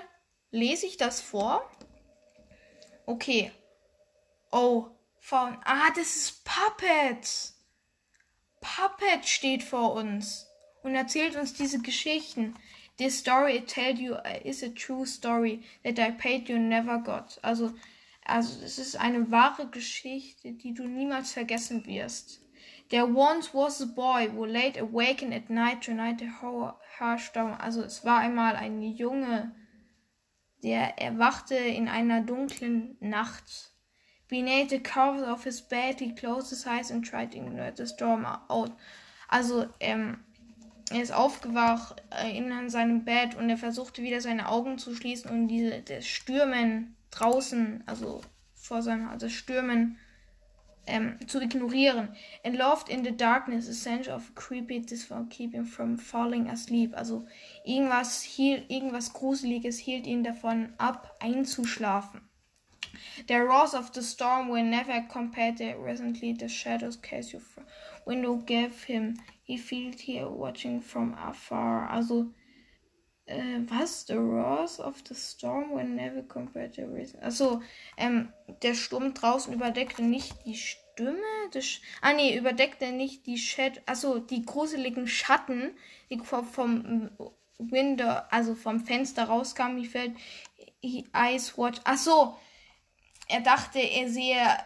lese 0.51 0.87
ich 0.87 0.97
das 0.97 1.21
vor. 1.21 1.69
Okay. 3.05 3.51
Oh, 4.51 4.87
von 5.19 5.57
ah, 5.63 5.89
das 5.95 6.15
ist 6.15 6.43
Puppet. 6.43 7.53
Puppet 8.59 9.25
steht 9.25 9.63
vor 9.63 9.93
uns 9.93 10.48
und 10.83 10.95
erzählt 10.95 11.35
uns 11.35 11.53
diese 11.53 11.79
Geschichten. 11.79 12.55
This 12.97 13.19
story 13.19 13.57
it 13.57 13.67
tell 13.67 13.97
you 13.97 14.15
is 14.43 14.63
a 14.63 14.69
true 14.69 15.05
story 15.05 15.63
that 15.83 15.99
I 15.99 16.11
paid 16.11 16.49
you 16.49 16.57
never 16.57 16.99
got. 16.99 17.39
Also 17.41 17.73
also 18.29 18.63
es 18.63 18.77
ist 18.77 18.95
eine 18.95 19.31
wahre 19.31 19.67
Geschichte, 19.67 20.53
die 20.53 20.73
du 20.73 20.83
niemals 20.83 21.31
vergessen 21.31 21.85
wirst. 21.87 22.41
There 22.89 23.07
once 23.07 23.53
was 23.53 23.81
a 23.81 23.85
boy 23.85 24.29
who 24.29 24.45
lay 24.45 24.73
awakened 24.79 25.33
at 25.33 25.49
night 25.49 25.81
to 25.83 25.93
night 25.93 26.21
a 26.21 26.75
harsh 26.99 27.27
storm. 27.27 27.53
Also 27.59 27.81
es 27.81 28.03
war 28.05 28.19
einmal 28.19 28.55
ein 28.55 28.81
Junge, 28.81 29.55
der 30.63 30.99
erwachte 30.99 31.55
in 31.55 31.87
einer 31.87 32.21
dunklen 32.21 32.97
Nacht. 32.99 33.71
Beneath 34.27 34.69
the 34.69 34.79
covers 34.79 35.27
of 35.27 35.43
his 35.43 35.61
bed, 35.61 35.99
he 35.99 36.13
closed 36.13 36.49
his 36.49 36.67
eyes 36.67 36.91
and 36.91 37.03
tried 37.03 37.31
to 37.31 37.39
ignore 37.39 37.71
the 37.75 37.87
storm 37.87 38.25
out. 38.25 38.71
Also 39.27 39.67
ähm, 39.79 40.23
er 40.91 41.01
ist 41.01 41.11
aufgewacht 41.11 42.01
äh, 42.11 42.35
in 42.35 42.69
seinem 42.69 43.05
Bett 43.05 43.35
und 43.35 43.49
er 43.49 43.57
versuchte 43.57 44.01
wieder 44.01 44.21
seine 44.21 44.49
Augen 44.49 44.77
zu 44.77 44.95
schließen 44.95 45.29
und 45.29 45.47
diese 45.47 45.81
das 45.81 46.07
Stürmen 46.07 46.95
draußen, 47.11 47.83
also 47.85 48.21
vor 48.55 48.81
seinem, 48.81 49.09
also 49.09 49.29
Stürmen, 49.29 49.97
ähm, 50.89 51.17
zu 51.27 51.41
ignorieren. 51.41 52.09
And 52.43 52.57
loved 52.57 52.89
in 52.89 53.03
the 53.03 53.15
darkness, 53.15 53.67
essential 53.67 54.15
of 54.15 54.33
creepy, 54.35 54.81
for 54.97 55.25
keep 55.29 55.53
him 55.53 55.65
from 55.65 55.97
falling 55.97 56.49
asleep. 56.49 56.95
Also 56.97 57.25
irgendwas 57.63 58.21
hielt, 58.21 58.69
irgendwas 58.69 59.13
Gruseliges 59.13 59.77
hielt 59.77 60.07
ihn 60.07 60.23
davon 60.23 60.73
ab, 60.77 61.15
einzuschlafen. 61.19 62.21
The 63.27 63.35
roars 63.35 63.75
of 63.75 63.91
the 63.93 64.01
storm 64.01 64.49
were 64.49 64.63
never 64.63 65.01
compared 65.01 65.57
to 65.57 65.75
recently 65.77 66.35
the 66.37 66.49
shadows 66.49 66.99
cast 66.99 67.33
your 67.33 67.41
window 68.09 68.37
gave 68.45 68.83
him. 68.83 69.19
He 69.43 69.57
felt 69.57 69.99
here 69.99 70.27
watching 70.27 70.81
from 70.81 71.13
afar. 71.13 71.89
Also 71.89 72.25
äh, 73.29 73.61
was? 73.69 74.05
The 74.05 74.17
roars 74.17 74.79
of 74.79 75.03
the 75.07 75.15
storm 75.15 75.71
were 75.71 75.83
never 75.83 76.23
compared 76.23 76.73
to 76.75 76.87
reason. 76.87 77.21
Achso, 77.21 77.61
ähm, 77.95 78.33
der 78.63 78.73
Sturm 78.73 79.13
draußen 79.13 79.53
überdeckte 79.53 80.01
nicht 80.01 80.33
die 80.45 80.55
Stimme 80.55 81.21
des. 81.53 81.81
ah, 82.01 82.13
nee, 82.13 82.35
überdeckte 82.35 82.91
nicht 82.91 83.27
die 83.27 83.37
Schatten. 83.37 83.81
Achso, 83.85 84.19
die 84.19 84.43
gruseligen 84.43 85.07
Schatten, 85.07 85.71
die 86.09 86.17
vom, 86.17 87.11
Window, 87.59 88.21
also 88.31 88.55
vom 88.55 88.79
Fenster 88.79 89.25
rauskamen. 89.25 89.77
He 89.77 89.85
felt 89.85 90.13
he 90.81 91.05
eyes 91.13 91.57
what. 91.57 91.81
Achso, 91.85 92.37
er 93.27 93.41
dachte, 93.41 93.79
er 93.79 94.09
sehe 94.09 94.57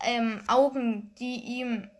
ähm, 0.00 0.42
Augen, 0.46 1.14
die 1.18 1.36
ihm 1.60 1.90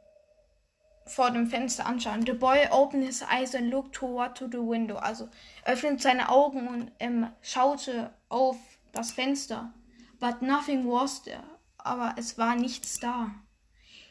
vor 1.06 1.30
dem 1.30 1.46
Fenster 1.46 1.86
anschauen. 1.86 2.24
The 2.24 2.32
boy 2.32 2.68
opened 2.70 3.04
his 3.04 3.22
eyes 3.22 3.54
and 3.54 3.70
looked 3.70 3.94
toward 3.94 4.36
to 4.38 4.46
the 4.46 4.58
window. 4.58 4.96
Also 4.96 5.28
öffnet 5.64 6.00
seine 6.00 6.28
Augen 6.28 6.66
und 6.68 6.92
ähm, 6.98 7.28
schaute 7.42 8.12
auf 8.28 8.56
das 8.92 9.12
Fenster. 9.12 9.72
But 10.20 10.42
nothing 10.42 10.86
was 10.86 11.22
there. 11.22 11.44
Aber 11.78 12.14
es 12.16 12.38
war 12.38 12.56
nichts 12.56 12.98
da. 12.98 13.34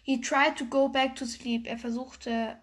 He 0.03 0.19
tried 0.19 0.57
to 0.57 0.65
go 0.65 0.89
back 0.89 1.15
to 1.15 1.25
sleep. 1.25 1.65
Er 1.65 1.77
versuchte, 1.77 2.57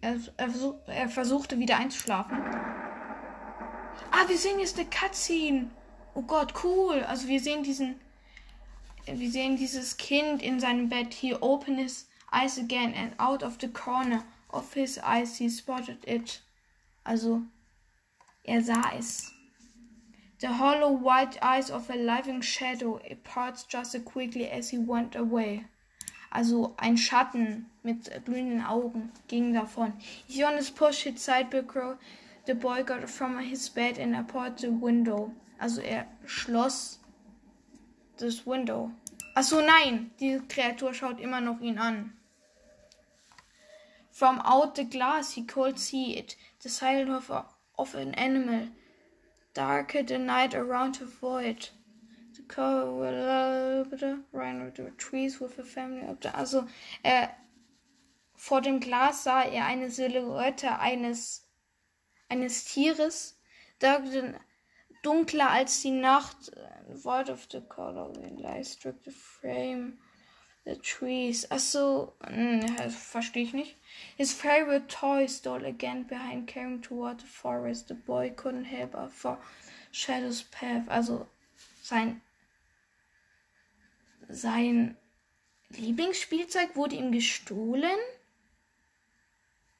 er, 0.00 0.16
er, 0.36 0.48
versuch, 0.48 0.74
er 0.86 1.08
versuchte 1.08 1.58
wieder 1.58 1.76
einzuschlafen. 1.76 2.38
Ah, 4.10 4.28
wir 4.28 4.38
sehen 4.38 4.58
jetzt 4.58 4.78
eine 4.78 4.88
Cutscene. 4.88 5.70
Oh 6.14 6.22
Gott, 6.22 6.54
cool. 6.64 7.02
Also 7.02 7.28
wir 7.28 7.40
sehen 7.40 7.62
diesen, 7.62 8.00
wir 9.06 9.30
sehen 9.30 9.56
dieses 9.56 9.96
Kind 9.96 10.40
in 10.40 10.60
seinem 10.60 10.88
Bett. 10.88 11.12
He 11.12 11.34
opened 11.34 11.80
his 11.80 12.08
eyes 12.32 12.58
again, 12.58 12.94
and 12.94 13.14
out 13.18 13.42
of 13.42 13.58
the 13.58 13.68
corner 13.68 14.24
of 14.50 14.72
his 14.74 14.98
eyes 14.98 15.38
he 15.38 15.48
spotted 15.48 15.98
it. 16.06 16.40
Also, 17.04 17.42
er 18.48 18.62
sah 18.62 18.90
es. 18.94 19.30
The 20.40 20.52
hollow 20.54 20.90
white 20.90 21.38
eyes 21.40 21.70
of 21.70 21.88
a 21.88 21.94
living 21.94 22.40
shadow 22.40 23.00
parts 23.22 23.64
just 23.64 23.94
as 23.94 24.02
quickly 24.02 24.48
as 24.50 24.70
he 24.70 24.78
went 24.78 25.14
away. 25.14 25.66
Also 26.32 26.74
ein 26.78 26.96
Schatten 26.96 27.66
mit 27.84 28.10
grünen 28.24 28.60
Augen 28.66 29.12
ging 29.28 29.52
davon. 29.52 29.92
Jonas 30.26 30.70
pushed 30.70 31.04
his 31.04 31.20
side 31.20 31.50
because 31.50 31.96
the 32.46 32.54
boy 32.54 32.82
got 32.82 33.08
from 33.08 33.38
his 33.38 33.68
bed 33.68 33.98
and 33.98 34.16
apart 34.16 34.58
the 34.58 34.70
window. 34.70 35.32
Also 35.60 35.82
er 35.82 36.06
schloss 36.26 36.98
das 38.16 38.46
Window. 38.46 38.90
Achso, 39.34 39.60
nein, 39.60 40.10
die 40.18 40.40
Kreatur 40.48 40.92
schaut 40.92 41.20
immer 41.20 41.40
noch 41.40 41.60
ihn 41.60 41.78
an. 41.78 42.12
From 44.12 44.42
out 44.44 44.74
the 44.74 44.84
glass 44.84 45.32
he 45.32 45.42
could 45.42 45.78
see 45.78 46.16
it, 46.18 46.36
the 46.60 46.68
silence 46.68 47.10
of, 47.10 47.30
a, 47.30 47.46
of 47.78 47.94
an 47.94 48.14
animal. 48.14 48.68
Darker 49.54 50.02
the 50.02 50.18
night 50.18 50.54
around 50.54 50.96
the 50.96 51.06
void. 51.06 51.70
The 52.36 52.42
cover 52.42 54.24
ran 54.32 54.72
the 54.74 54.90
trees 54.98 55.40
with 55.40 55.58
a 55.58 55.64
family 55.64 56.06
of 56.06 56.20
the. 56.20 56.38
Also, 56.38 56.68
er, 57.04 57.30
vor 58.36 58.60
dem 58.60 58.80
Glas 58.80 59.24
sah 59.24 59.44
er 59.44 59.64
eine 59.66 59.90
Silhouette 59.90 60.78
eines, 60.78 61.46
eines 62.28 62.64
Tieres, 62.64 63.38
dunkler 65.02 65.50
als 65.50 65.80
die 65.82 65.90
Nacht. 65.90 66.52
Void 66.88 67.30
of 67.30 67.46
the 67.50 67.62
color 67.62 68.12
light 68.38 68.66
struck 68.66 69.02
the 69.04 69.10
frame 69.10 69.98
the 70.64 70.76
trees. 70.76 71.50
Achso, 71.50 72.12
hm, 72.24 72.66
verstehe 72.90 73.42
ich 73.42 73.52
nicht. 73.52 73.76
His 74.16 74.32
favorite 74.32 74.88
toy 74.88 75.26
stole 75.26 75.64
again 75.66 76.04
behind 76.04 76.46
carrying 76.46 76.80
toward 76.80 77.20
the 77.20 77.26
forest. 77.26 77.88
The 77.88 77.94
boy 77.94 78.30
couldn't 78.30 78.64
help 78.64 78.92
but 78.92 79.10
for 79.10 79.38
Shadow's 79.90 80.42
path. 80.42 80.88
Also 80.88 81.26
sein 81.82 82.20
sein 84.28 84.96
Lieblingsspielzeug 85.70 86.76
wurde 86.76 86.96
ihm 86.96 87.12
gestohlen? 87.12 87.98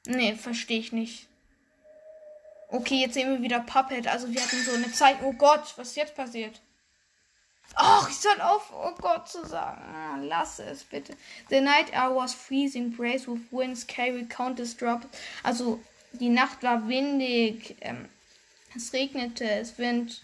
Nee, 0.06 0.34
verstehe 0.34 0.80
ich 0.80 0.92
nicht. 0.92 1.28
Okay, 2.68 2.96
jetzt 2.96 3.14
sehen 3.14 3.30
wir 3.30 3.42
wieder 3.42 3.60
Puppet. 3.60 4.08
Also 4.08 4.32
wir 4.32 4.40
hatten 4.40 4.62
so 4.62 4.72
eine 4.72 4.90
Zeit. 4.90 5.18
Oh 5.22 5.32
Gott, 5.32 5.74
was 5.76 5.88
ist 5.88 5.96
jetzt 5.96 6.16
passiert? 6.16 6.60
Ach, 7.74 8.08
ich 8.08 8.16
soll 8.16 8.40
auf, 8.40 8.72
oh 8.72 8.94
Gott, 9.00 9.28
zu 9.28 9.46
sagen. 9.46 9.82
Ah, 9.94 10.16
lass 10.20 10.58
es 10.58 10.84
bitte. 10.84 11.16
The 11.48 11.60
night 11.60 11.92
air 11.92 12.14
was 12.14 12.34
freezing, 12.34 12.90
brace 12.90 13.26
with 13.26 13.40
winds, 13.50 13.86
carry 13.86 14.24
countless 14.24 14.76
drops. 14.76 15.06
Also, 15.42 15.80
die 16.12 16.28
Nacht 16.28 16.62
war 16.62 16.86
windig. 16.86 17.76
Ähm, 17.80 18.08
es 18.76 18.92
regnete, 18.92 19.48
es 19.48 19.78
wind. 19.78 20.20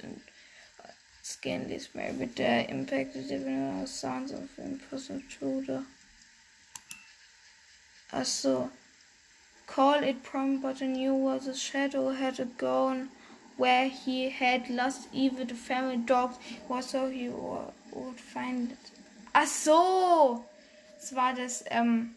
Skin 1.23 1.69
this 1.69 1.91
maybe 1.95 2.25
the 2.25 2.71
impacted 2.71 3.29
the 3.29 3.87
sounds 3.87 4.33
of 4.33 4.49
impossible 4.59 5.17
intruder. 5.17 5.85
Achso. 8.13 8.71
Call 9.67 10.03
it 10.03 10.23
prom, 10.23 10.63
but 10.63 10.81
I 10.81 10.87
knew 10.87 11.15
what 11.15 11.45
the 11.45 11.55
shadow 11.55 12.11
had 12.13 12.57
gone 12.57 13.11
where 13.59 13.89
he 13.89 14.31
had 14.31 14.71
lost 14.71 15.09
even 15.13 15.47
the 15.47 15.55
family 15.55 15.99
dog 15.99 16.33
was 16.69 16.91
so 16.91 17.11
he 17.11 17.29
would 17.29 18.19
find 18.19 18.73
it. 18.73 18.79
Ach 19.35 19.47
so! 19.47 20.45
Es 20.99 21.15
war 21.15 21.35
das, 21.35 21.65
ähm, 21.67 22.15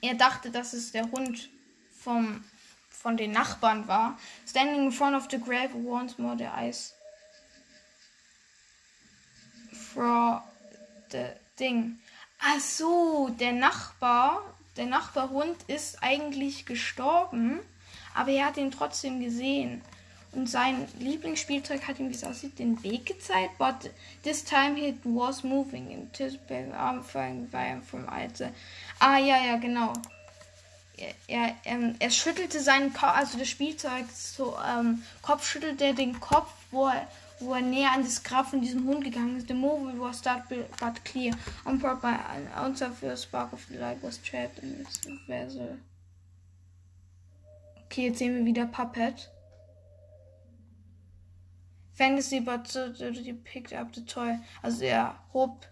er 0.00 0.14
dachte, 0.14 0.50
dass 0.50 0.72
es 0.72 0.92
der 0.92 1.10
Hund 1.10 1.48
vom, 1.98 2.44
von 2.90 3.16
den 3.16 3.32
Nachbarn 3.32 3.88
war. 3.88 4.18
Standing 4.46 4.86
in 4.86 4.92
front 4.92 5.16
of 5.16 5.28
the 5.30 5.38
grave 5.38 5.74
once 5.74 6.18
more 6.18 6.36
the 6.36 6.46
eyes 6.46 6.94
for 9.72 10.42
the 11.10 11.26
thing. 11.56 11.98
Ach 12.40 12.60
so, 12.60 13.28
der 13.38 13.52
Nachbar, 13.52 14.42
der 14.76 14.86
Nachbarhund 14.86 15.56
ist 15.68 16.02
eigentlich 16.02 16.66
gestorben 16.66 17.60
aber 18.14 18.30
er 18.30 18.46
hat 18.46 18.56
ihn 18.56 18.70
trotzdem 18.70 19.20
gesehen. 19.20 19.82
Und 20.34 20.48
sein 20.48 20.88
Lieblingsspielzeug 20.98 21.86
hat 21.86 21.98
ihm, 21.98 22.08
wie 22.08 22.14
es 22.14 22.24
aussieht, 22.24 22.58
den 22.58 22.82
Weg 22.82 23.04
gezeigt. 23.04 23.58
But 23.58 23.90
this 24.22 24.42
time 24.42 24.76
he 24.76 24.94
was 25.04 25.44
moving. 25.44 25.92
And 25.92 26.16
his 26.16 26.38
arm 26.74 27.02
from 27.04 28.08
Alte. 28.08 28.54
Ah, 28.98 29.18
ja, 29.18 29.36
ja, 29.44 29.56
genau. 29.56 29.92
Er, 30.96 31.14
er, 31.26 31.56
ähm, 31.64 31.96
er 31.98 32.10
schüttelte 32.10 32.60
seinen 32.60 32.92
Kopf, 32.92 33.16
also 33.16 33.38
das 33.38 33.48
Spielzeug, 33.48 34.06
so 34.14 34.56
ähm, 34.66 35.02
Kopf 35.20 35.46
schüttelte 35.46 35.84
er 35.84 35.94
den 35.94 36.20
Kopf, 36.20 36.52
wo 36.70 36.86
er, 36.86 37.08
wo 37.40 37.54
er 37.54 37.60
näher 37.60 37.92
an 37.92 38.04
das 38.04 38.22
Grab 38.22 38.48
von 38.48 38.60
diesem 38.60 38.86
Hund 38.86 39.04
gegangen 39.04 39.36
ist. 39.36 39.48
The 39.48 39.54
movement 39.54 40.00
was 40.00 40.18
start 40.18 40.48
but 40.48 41.04
clear. 41.04 41.34
On 41.64 41.78
purpose, 41.78 42.06
an 42.08 42.48
ounce 42.56 42.82
of 42.82 43.02
your 43.02 43.16
spark 43.16 43.52
of 43.52 43.60
the 43.68 43.76
light 43.76 44.02
was 44.02 44.22
trapped 44.22 44.62
in 44.62 44.80
its 44.80 45.00
vessel. 45.26 45.76
Okay, 47.92 48.06
jetzt 48.06 48.20
sehen 48.20 48.34
wir 48.34 48.46
wieder 48.46 48.64
Puppet. 48.64 49.30
Fantasy, 51.92 52.40
but 52.40 52.66
he 52.72 53.34
picked 53.34 53.74
up 53.74 53.94
the 53.94 54.02
toy. 54.06 54.38
Also 54.62 54.86
er 54.86 55.18
hob 55.34 55.68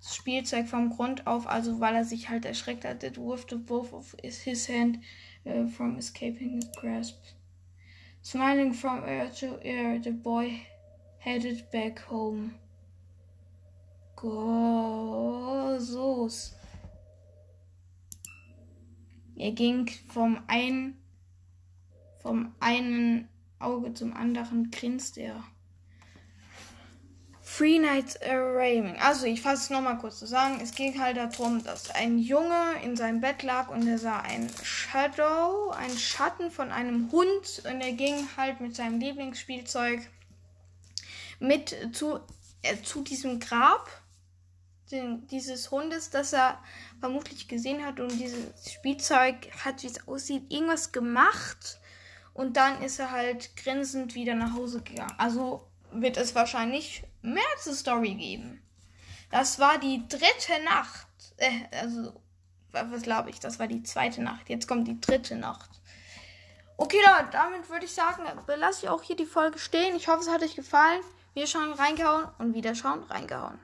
das 0.00 0.16
Spielzeug 0.16 0.66
vom 0.66 0.88
Grund 0.88 1.26
auf, 1.26 1.46
also 1.46 1.80
weil 1.80 1.96
er 1.96 2.04
sich 2.04 2.30
halt 2.30 2.46
erschreckt 2.46 2.86
hat. 2.86 3.02
It 3.02 3.18
withdrew 3.18 3.58
both 3.58 3.92
of 3.92 4.16
his 4.22 4.70
hand 4.70 5.00
uh, 5.44 5.66
from 5.66 5.98
escaping 5.98 6.62
his 6.62 6.72
grasp. 6.80 7.18
Smiling 8.22 8.72
from 8.72 9.06
ear 9.06 9.30
to 9.34 9.58
ear, 9.62 10.00
the 10.02 10.12
boy 10.12 10.62
headed 11.18 11.70
back 11.70 12.08
home. 12.08 12.54
Go, 14.16 15.76
so. 15.78 16.30
Er 19.36 19.52
ging 19.52 19.90
vom 20.08 20.42
einen, 20.46 20.96
vom 22.22 22.54
einen 22.58 23.28
Auge 23.58 23.94
zum 23.94 24.14
anderen, 24.14 24.70
grinste 24.70 25.20
er. 25.20 25.44
Three 27.44 27.78
Nights 27.78 28.18
Raving. 28.22 28.96
Also, 28.98 29.26
ich 29.26 29.40
fasse 29.40 29.62
es 29.62 29.70
nochmal 29.70 29.98
kurz 29.98 30.18
zusammen. 30.18 30.58
Es 30.60 30.74
ging 30.74 31.00
halt 31.00 31.16
darum, 31.16 31.62
dass 31.62 31.90
ein 31.90 32.18
Junge 32.18 32.74
in 32.82 32.96
seinem 32.96 33.20
Bett 33.20 33.44
lag 33.44 33.68
und 33.68 33.86
er 33.86 33.98
sah 33.98 34.20
ein 34.20 34.50
Shadow, 34.64 35.70
ein 35.70 35.96
Schatten 35.96 36.50
von 36.50 36.72
einem 36.72 37.12
Hund 37.12 37.62
und 37.64 37.80
er 37.80 37.92
ging 37.92 38.26
halt 38.36 38.60
mit 38.60 38.74
seinem 38.74 38.98
Lieblingsspielzeug 38.98 40.00
mit 41.38 41.76
zu, 41.92 42.18
äh, 42.62 42.82
zu 42.82 43.02
diesem 43.02 43.38
Grab 43.38 43.88
den, 44.90 45.26
dieses 45.28 45.70
Hundes, 45.70 46.10
das 46.10 46.32
er 46.32 46.58
vermutlich 47.00 47.48
gesehen 47.48 47.84
hat 47.84 48.00
und 48.00 48.10
dieses 48.12 48.72
Spielzeug 48.72 49.48
hat, 49.64 49.82
wie 49.82 49.88
es 49.88 50.06
aussieht, 50.06 50.44
irgendwas 50.50 50.92
gemacht 50.92 51.80
und 52.36 52.56
dann 52.56 52.82
ist 52.82 52.98
er 52.98 53.10
halt 53.10 53.56
grinsend 53.56 54.14
wieder 54.14 54.34
nach 54.34 54.54
Hause 54.54 54.82
gegangen. 54.82 55.14
Also 55.16 55.66
wird 55.90 56.16
es 56.16 56.34
wahrscheinlich 56.34 57.02
mehr 57.22 57.42
zur 57.62 57.74
Story 57.74 58.14
geben. 58.14 58.62
Das 59.30 59.58
war 59.58 59.78
die 59.78 60.06
dritte 60.08 60.62
Nacht. 60.64 61.06
Äh, 61.38 61.50
also, 61.80 62.20
was 62.72 63.02
glaube 63.02 63.30
ich? 63.30 63.40
Das 63.40 63.58
war 63.58 63.66
die 63.66 63.82
zweite 63.82 64.22
Nacht. 64.22 64.48
Jetzt 64.48 64.68
kommt 64.68 64.86
die 64.86 65.00
dritte 65.00 65.34
Nacht. 65.34 65.70
Okay, 66.76 66.98
Leute, 66.98 67.30
damit 67.32 67.70
würde 67.70 67.86
ich 67.86 67.94
sagen, 67.94 68.22
belasse 68.46 68.84
ich 68.84 68.90
auch 68.90 69.02
hier 69.02 69.16
die 69.16 69.24
Folge 69.24 69.58
stehen. 69.58 69.96
Ich 69.96 70.08
hoffe, 70.08 70.20
es 70.20 70.28
hat 70.28 70.42
euch 70.42 70.56
gefallen. 70.56 71.00
Wir 71.32 71.46
schauen 71.46 71.72
reingehauen 71.72 72.28
und 72.38 72.54
wieder 72.54 72.74
schauen 72.74 73.02
reingehauen. 73.04 73.58